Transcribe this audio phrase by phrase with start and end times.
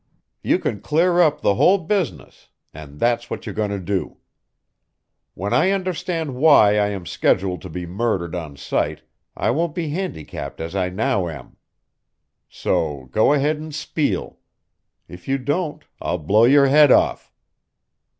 [0.41, 4.17] You can clear up the whole business, and that's what you're going to do.
[5.35, 9.03] When I understand why I am scheduled to be murdered on sight
[9.37, 11.57] I won't be handicapped as I now am.
[12.49, 14.39] So go ahead and spiel.
[15.07, 17.31] If you don't, I'll blow your head off."